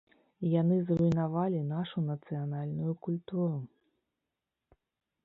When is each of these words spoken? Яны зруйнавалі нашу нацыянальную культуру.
Яны 0.61 0.77
зруйнавалі 0.87 1.59
нашу 1.73 1.97
нацыянальную 2.07 2.93
культуру. 3.09 3.61